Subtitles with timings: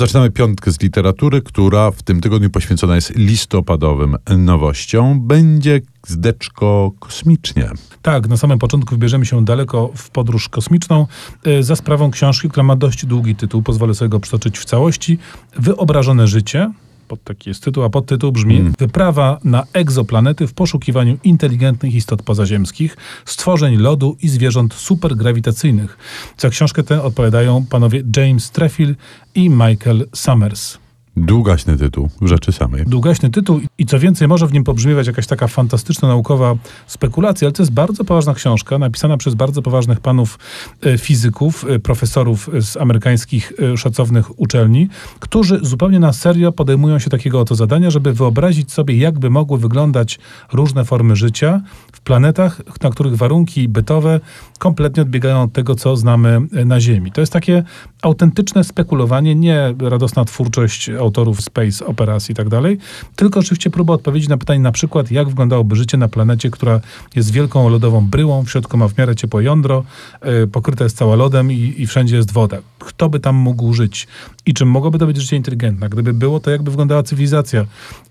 [0.00, 5.26] Zaczynamy piątkę z literatury, która w tym tygodniu poświęcona jest listopadowym nowościom.
[5.26, 7.70] Będzie zdeczko kosmicznie.
[8.02, 11.06] Tak, na samym początku wybierzemy się daleko w podróż kosmiczną
[11.46, 13.62] y, za sprawą książki, która ma dość długi tytuł.
[13.62, 15.18] Pozwolę sobie go przytoczyć w całości.
[15.56, 16.70] Wyobrażone życie.
[17.10, 18.72] Pod taki jest tytuł, a podtytuł brzmi Mm.
[18.78, 25.98] Wyprawa na egzoplanety w poszukiwaniu inteligentnych istot pozaziemskich, stworzeń lodu i zwierząt supergrawitacyjnych.
[26.38, 28.96] Za książkę tę odpowiadają panowie James Trefil
[29.34, 30.79] i Michael Summers.
[31.16, 32.84] Długaśny tytuł rzeczy samej.
[32.84, 36.54] Długaśny tytuł i co więcej, może w nim pobrzmiewać jakaś taka fantastyczna naukowa
[36.86, 40.38] spekulacja, ale to jest bardzo poważna książka, napisana przez bardzo poważnych panów
[40.82, 44.88] e, fizyków, e, profesorów z amerykańskich e, szacownych uczelni,
[45.20, 50.18] którzy zupełnie na serio podejmują się takiego oto zadania, żeby wyobrazić sobie, jakby mogły wyglądać
[50.52, 51.60] różne formy życia
[52.04, 54.20] planetach, na których warunki bytowe
[54.58, 57.12] kompletnie odbiegają od tego, co znamy na Ziemi.
[57.12, 57.62] To jest takie
[58.02, 62.78] autentyczne spekulowanie, nie radosna twórczość autorów space operacji i tak dalej,
[63.16, 66.80] tylko oczywiście próba odpowiedzi na pytanie na przykład, jak wyglądałoby życie na planecie, która
[67.16, 69.84] jest wielką lodową bryłą, w środku ma w miarę ciepłe jądro,
[70.24, 72.56] yy, pokryte jest cała lodem i, i wszędzie jest woda.
[72.78, 74.08] Kto by tam mógł żyć?
[74.46, 75.88] I czym mogłoby to być życie inteligentne?
[75.88, 77.66] Gdyby było, to jakby wyglądała cywilizacja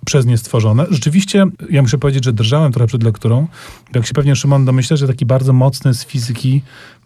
[0.05, 0.85] przez nie stworzona?
[0.89, 3.47] Rzeczywiście, ja muszę powiedzieć, że drżałem trochę przed lekturą.
[3.95, 6.61] Jak się pewnie Szymon domyśla, że taki bardzo mocny z fizyki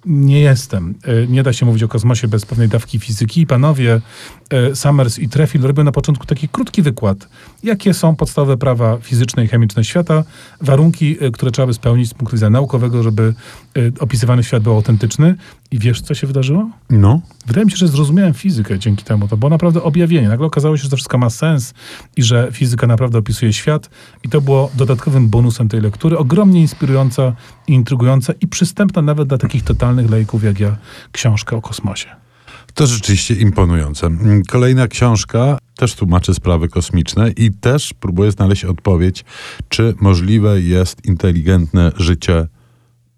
[0.06, 0.96] nie jestem.
[1.04, 3.42] E, Nie da się mówić o kosmosie bez pewnej dawki fizyki.
[3.42, 4.02] I panowie
[4.50, 7.30] e, Summers i Trefil robią na początku taki krótki wykład,
[7.64, 10.24] jakie są podstawowe prawa fizyczne i chemiczne świata,
[10.62, 13.34] warunki, e, które trzeba by spełnić z punktu widzenia naukowego, żeby
[14.00, 15.36] opisywany świat był autentyczny.
[15.72, 16.70] I wiesz, co się wydarzyło?
[16.90, 19.28] No, Wydaje mi się, że zrozumiałem fizykę dzięki temu.
[19.28, 20.30] To było naprawdę objawienie.
[20.30, 21.74] Nagle okazało się, że to wszystko ma sens
[22.18, 23.90] i że fizyka naprawdę opisuje świat.
[24.24, 26.18] I to było dodatkowym bonusem tej lektury.
[26.18, 27.34] Ogromnie inspirująca
[27.68, 30.78] i intrygująca i przystępna nawet dla takich totalnych lejków jak ja
[31.12, 32.10] książka o kosmosie.
[32.74, 34.10] to rzeczywiście imponujące.
[34.48, 39.26] Kolejna książka też tłumaczy sprawy kosmiczne i też próbuje znaleźć odpowiedź,
[39.70, 42.48] czy możliwe jest inteligentne życie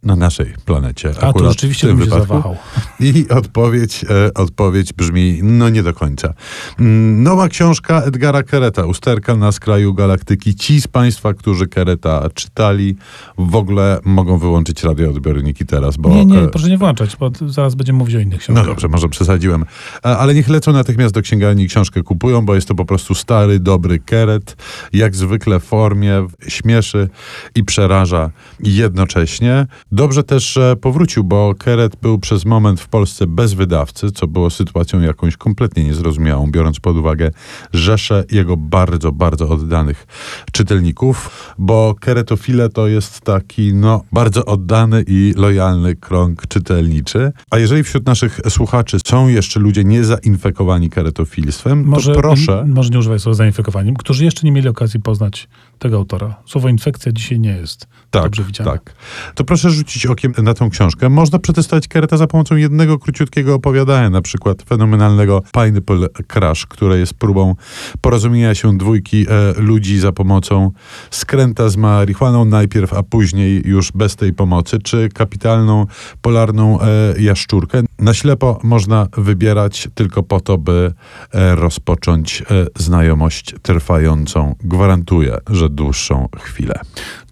[0.06, 1.10] na naszej planecie.
[1.10, 2.58] A tu Akurat rzeczywiście bym się zawahał.
[3.00, 6.34] I odpowiedź, e, odpowiedź brzmi, no nie do końca.
[6.80, 10.56] Mm, Nowa książka Edgara Kereta, Usterka na skraju galaktyki.
[10.56, 12.96] Ci z Państwa, którzy Kereta czytali,
[13.38, 16.10] w ogóle mogą wyłączyć radioodbiorniki teraz, bo...
[16.10, 18.66] Nie, nie, e, proszę nie włączać, bo zaraz będziemy mówić o innych no książkach.
[18.66, 19.66] dobrze, może przesadziłem.
[20.04, 23.16] A- Ale niech lecą natychmiast do księgarni i książkę kupują, bo jest to po prostu
[23.16, 24.56] stary, dobry keret.
[24.94, 27.10] Jak zwykle w formie śmieszy
[27.56, 28.30] i przeraża
[28.60, 29.68] jednocześnie.
[29.96, 34.50] Dobrze też, że powrócił, bo keret był przez moment w Polsce bez wydawcy, co było
[34.50, 37.32] sytuacją jakąś kompletnie niezrozumiałą, biorąc pod uwagę
[37.74, 40.08] rzeszę jego bardzo, bardzo oddanych
[40.52, 47.32] czytelników, bo keretofile to jest taki, no, bardzo oddany i lojalny krąg czytelniczy.
[47.52, 52.60] A jeżeli wśród naszych słuchaczy są jeszcze ludzie niezainfekowani keretofilstwem, Może, to proszę...
[52.62, 55.48] m- może nie używaj słowa zainfekowaniem, którzy jeszcze nie mieli okazji poznać
[55.80, 56.36] tego autora.
[56.46, 58.72] Słowo infekcja dzisiaj nie jest Tak, dobrze widziane.
[58.72, 58.96] tak.
[59.36, 61.10] To proszę rzucić okiem na tą książkę.
[61.10, 67.14] Można przetestować Kereta za pomocą jednego króciutkiego opowiadania, na przykład fenomenalnego Pineapple Crash, które jest
[67.14, 67.56] próbą
[68.02, 70.72] porozumienia się dwójki e, ludzi za pomocą
[71.12, 75.86] skręta z marihuaną najpierw, a później już bez tej pomocy, czy kapitalną
[76.22, 76.86] polarną e,
[77.22, 77.82] jaszczurkę.
[78.00, 80.94] Na ślepo można wybierać tylko po to, by
[81.34, 84.56] e, rozpocząć e, znajomość trwającą.
[84.64, 86.80] Gwarantuję, że dłuższą chwilę.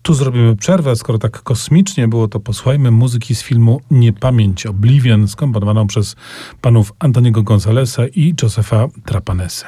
[0.04, 5.88] Tu zrobimy przerwę, skoro tak kosmicznie było, to posłuchajmy muzyki z filmu Niepamięć Oblivion, skomponowaną
[5.88, 6.16] przez
[6.62, 9.66] panów Antoniego Gonzalesa i Josefa Trapanese.